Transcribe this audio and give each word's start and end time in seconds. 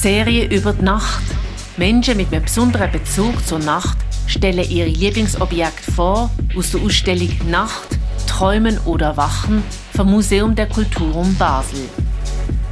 Serie 0.00 0.46
über 0.46 0.72
die 0.72 0.82
Nacht. 0.82 1.22
Menschen 1.76 2.16
mit 2.16 2.32
einem 2.32 2.44
besonderen 2.44 2.90
Bezug 2.90 3.46
zur 3.46 3.58
Nacht 3.58 3.98
stellen 4.26 4.64
ihre 4.70 4.88
Lieblingsobjekte 4.88 5.92
vor 5.92 6.30
aus 6.56 6.70
der 6.70 6.80
Ausstellung 6.80 7.28
Nacht, 7.50 7.98
Träumen 8.26 8.78
oder 8.86 9.18
Wachen 9.18 9.62
vom 9.94 10.10
Museum 10.10 10.54
der 10.54 10.70
Kulturum 10.70 11.34
Basel. 11.34 11.86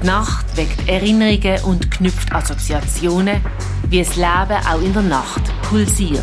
Die 0.03 0.07
Nacht 0.07 0.57
weckt 0.57 0.89
Erinnerungen 0.89 1.63
und 1.65 1.91
knüpft 1.91 2.33
Assoziationen, 2.33 3.43
wie 3.91 3.99
das 3.99 4.17
Leben 4.17 4.67
auch 4.67 4.81
in 4.81 4.95
der 4.95 5.03
Nacht 5.03 5.43
pulsiert. 5.69 6.23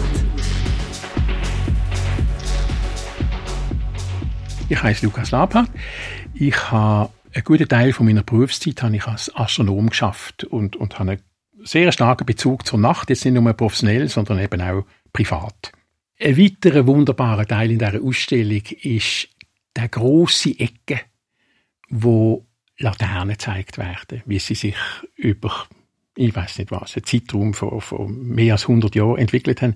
Ich 4.70 4.82
heiße 4.82 5.06
Lukas 5.06 5.30
Labhardt. 5.30 5.70
Ich 6.34 6.72
habe 6.72 7.12
einen 7.36 7.44
guten 7.44 7.68
Teil 7.68 7.92
von 7.92 8.06
meiner 8.06 8.24
Berufszeit 8.24 8.82
habe 8.82 8.96
ich 8.96 9.06
als 9.06 9.36
Astronom 9.36 9.90
geschafft 9.90 10.46
und, 10.46 10.78
und 10.78 11.00
habe 11.00 11.12
einen 11.12 11.22
sehr 11.64 11.92
starken 11.92 12.26
Bezug 12.26 12.66
zur 12.66 12.80
Nacht, 12.80 13.10
jetzt 13.10 13.26
nicht 13.26 13.34
nur 13.34 13.54
professionell, 13.54 14.08
sondern 14.08 14.40
eben 14.40 14.62
auch 14.62 14.86
privat. 15.12 15.74
Ein 16.20 16.38
weiterer 16.38 16.88
wunderbarer 16.88 17.46
Teil 17.46 17.72
in 17.72 17.80
dieser 17.80 18.02
Ausstellung 18.02 18.62
ist 18.82 19.28
der 19.76 19.90
große 19.90 20.58
Ecke, 20.60 21.02
wo 21.90 22.46
Laternen 22.78 23.34
gezeigt 23.34 23.78
werden, 23.78 24.24
wie 24.26 24.40
sie 24.40 24.56
sich 24.56 24.78
über 25.16 25.68
ich 26.18 26.34
weiß 26.34 26.60
nicht 26.60 26.72
was, 26.72 26.96
einen 26.96 27.04
Zeitraum 27.04 27.54
von, 27.54 27.82
von 27.82 28.26
mehr 28.26 28.54
als 28.54 28.64
100 28.70 28.96
Jahren 28.96 29.18
entwickelt 29.18 29.62
haben. 29.62 29.76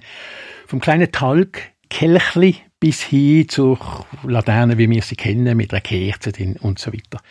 Vom 0.67 0.79
kleinen 0.79 1.11
Talg, 1.11 1.73
Kelchli 1.89 2.55
bis 2.79 3.01
hin 3.01 3.49
zur 3.49 3.77
Laterne, 4.23 4.77
wie 4.77 4.89
wir 4.89 5.01
sie 5.01 5.15
kennen, 5.15 5.57
mit 5.57 5.73
einer 5.73 5.81
Kerze 5.81 6.31
drin 6.31 6.55
und 6.61 6.79
so 6.79 6.93
weiter. 6.93 7.21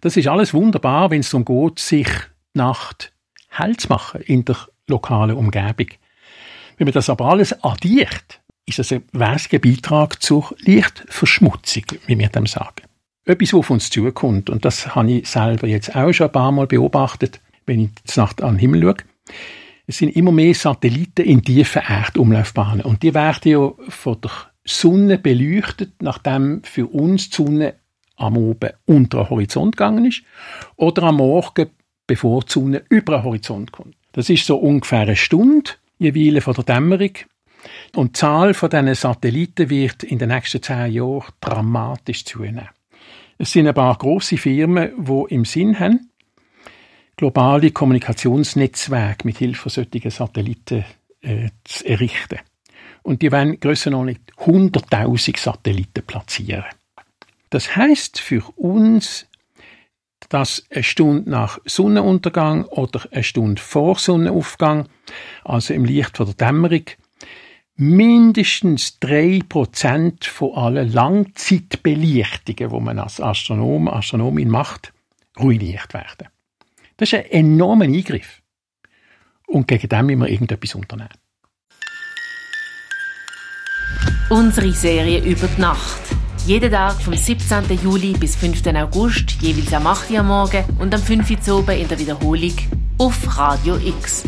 Das 0.00 0.16
ist 0.16 0.28
alles 0.28 0.54
wunderbar, 0.54 1.10
wenn 1.10 1.20
es 1.20 1.30
darum 1.30 1.44
geht, 1.44 1.78
sich 1.78 2.08
die 2.54 2.58
Nacht 2.58 3.12
hell 3.48 3.76
zu 3.76 3.88
machen 3.88 4.20
in 4.22 4.44
der 4.44 4.56
lokalen 4.86 5.36
Umgebung. 5.36 5.88
Wenn 6.76 6.84
man 6.86 6.94
das 6.94 7.10
aber 7.10 7.26
alles 7.26 7.64
addiert, 7.64 8.40
ist 8.66 8.78
das 8.78 8.92
ein 8.92 9.02
wesentlicher 9.12 9.58
Beitrag 9.58 10.22
zur 10.22 10.54
Lichtverschmutzung, 10.60 11.84
wie 12.06 12.18
wir 12.18 12.28
dem 12.28 12.46
sagen. 12.46 12.82
Etwas, 13.24 13.52
was 13.52 13.58
auf 13.58 13.70
uns 13.70 13.90
zukommt, 13.90 14.48
und 14.48 14.64
das 14.64 14.94
habe 14.94 15.10
ich 15.10 15.28
selber 15.28 15.66
jetzt 15.66 15.94
auch 15.94 16.12
schon 16.12 16.28
ein 16.28 16.32
paar 16.32 16.52
Mal 16.52 16.66
beobachtet, 16.66 17.40
wenn 17.66 17.80
ich 17.80 17.90
die 18.14 18.20
Nacht 18.20 18.42
an 18.42 18.54
den 18.54 18.60
Himmel 18.60 18.82
schaue. 18.82 18.96
Es 19.86 19.98
sind 19.98 20.14
immer 20.16 20.32
mehr 20.32 20.54
Satelliten 20.54 21.24
in 21.24 21.42
tiefen 21.42 21.82
Erdumlaufbahnen. 21.82 22.82
Und 22.82 23.02
die 23.02 23.14
werden 23.14 23.50
ja 23.50 23.72
von 23.88 24.20
der 24.20 24.30
Sonne 24.74 25.18
beleuchtet, 25.18 26.02
nachdem 26.02 26.62
für 26.62 26.86
uns 26.86 27.30
die 27.30 27.36
Sonne 27.36 27.74
am 28.16 28.36
Oben 28.36 28.70
unter 28.86 29.24
den 29.24 29.30
Horizont 29.30 29.76
gegangen 29.76 30.04
ist 30.06 30.22
oder 30.76 31.04
am 31.04 31.16
Morgen, 31.16 31.70
bevor 32.06 32.42
die 32.42 32.52
Sonne 32.52 32.82
über 32.88 33.18
den 33.18 33.24
Horizont 33.24 33.72
kommt. 33.72 33.96
Das 34.12 34.28
ist 34.28 34.46
so 34.46 34.56
ungefähr 34.56 35.00
eine 35.00 35.16
Stunde 35.16 35.70
jeweils 35.98 36.44
von 36.44 36.54
der 36.54 36.64
Dämmerung. 36.64 37.12
Und 37.94 38.08
die 38.08 38.20
Zahl 38.20 38.54
von 38.54 38.70
diesen 38.70 38.94
Satelliten 38.94 39.70
wird 39.70 40.04
in 40.04 40.18
den 40.18 40.28
nächsten 40.28 40.62
zehn 40.62 40.92
Jahren 40.92 41.32
dramatisch 41.40 42.24
zunehmen. 42.24 42.68
Es 43.38 43.52
sind 43.52 43.68
ein 43.68 43.74
paar 43.74 43.96
grosse 43.96 44.36
Firmen, 44.36 44.90
die 44.98 45.34
im 45.34 45.44
Sinn 45.44 45.78
haben, 45.78 46.10
globale 47.16 47.70
Kommunikationsnetzwerke 47.70 49.26
mit 49.26 49.38
Hilfe 49.38 49.70
solcher 49.70 50.10
Satelliten 50.10 50.84
äh, 51.20 51.50
zu 51.64 51.86
errichten. 51.86 52.38
Und 53.02 53.22
die 53.22 53.32
wollen 53.32 53.60
grössenordnung 53.60 54.18
100.000 54.38 55.38
Satelliten 55.38 56.04
platzieren. 56.06 56.64
Das 57.50 57.76
heißt 57.76 58.20
für 58.20 58.42
uns, 58.56 59.26
dass 60.28 60.64
eine 60.70 60.82
Stunde 60.82 61.30
nach 61.30 61.58
Sonnenuntergang 61.64 62.64
oder 62.64 63.06
eine 63.12 63.22
Stunde 63.22 63.60
vor 63.60 63.98
Sonnenaufgang, 63.98 64.88
also 65.44 65.72
im 65.72 65.84
Licht 65.84 66.16
von 66.16 66.26
der 66.26 66.34
Dämmerung, 66.34 66.84
mindestens 67.76 68.98
drei 68.98 69.40
Prozent 69.48 70.24
von 70.24 70.54
allen 70.54 70.92
Langzeitbelichtungen, 70.92 72.70
die 72.70 72.80
man 72.80 72.98
als 72.98 73.20
Astronom, 73.20 73.88
Astronomin 73.88 74.50
macht, 74.50 74.92
ruiniert 75.38 75.94
werden. 75.94 76.28
Das 76.96 77.12
ist 77.12 77.14
ein 77.14 77.30
enormer 77.30 77.84
Eingriff. 77.84 78.42
Und 79.46 79.68
gegen 79.68 79.88
den 79.88 80.06
müssen 80.06 80.20
wir 80.20 80.28
irgendetwas 80.28 80.74
unternehmen. 80.74 81.14
Unsere 84.30 84.72
Serie 84.72 85.20
über 85.24 85.46
die 85.46 85.60
Nacht. 85.62 86.02
Jeden 86.44 86.70
Tag 86.70 87.00
vom 87.00 87.14
17. 87.14 87.64
Juli 87.82 88.12
bis 88.12 88.36
5. 88.36 88.66
August, 88.76 89.30
jeweils 89.40 89.72
am 89.72 89.86
8. 89.86 90.10
Uhr 90.10 90.18
am 90.18 90.28
Morgen 90.28 90.64
und 90.78 90.94
am 90.94 91.00
5. 91.00 91.48
Uhr 91.48 91.70
in 91.70 91.88
der 91.88 91.98
Wiederholung 91.98 92.52
auf 92.98 93.38
Radio 93.38 93.78
X. 93.78 94.24